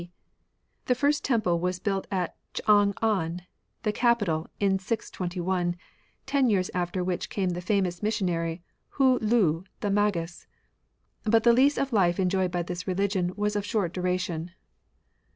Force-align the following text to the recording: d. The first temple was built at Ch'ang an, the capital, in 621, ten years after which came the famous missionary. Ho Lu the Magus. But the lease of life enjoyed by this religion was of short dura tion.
d. 0.01 0.09
The 0.87 0.95
first 0.95 1.23
temple 1.23 1.59
was 1.59 1.77
built 1.79 2.07
at 2.09 2.35
Ch'ang 2.55 2.95
an, 3.03 3.43
the 3.83 3.91
capital, 3.91 4.47
in 4.59 4.79
621, 4.79 5.75
ten 6.25 6.49
years 6.49 6.71
after 6.73 7.03
which 7.03 7.29
came 7.29 7.49
the 7.49 7.61
famous 7.61 8.01
missionary. 8.01 8.63
Ho 8.93 9.19
Lu 9.21 9.63
the 9.81 9.91
Magus. 9.91 10.47
But 11.23 11.43
the 11.43 11.53
lease 11.53 11.77
of 11.77 11.93
life 11.93 12.19
enjoyed 12.19 12.49
by 12.49 12.63
this 12.63 12.87
religion 12.87 13.31
was 13.35 13.55
of 13.55 13.63
short 13.63 13.93
dura 13.93 14.17
tion. 14.17 14.49